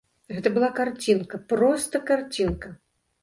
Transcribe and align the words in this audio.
Гэта 0.35 0.51
была 0.53 0.69
карцінка, 0.79 1.39
проста 1.53 2.01
карцінка. 2.09 2.73